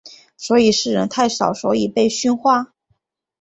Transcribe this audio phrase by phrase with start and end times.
[0.35, 2.73] 所以是人太少所以被训话？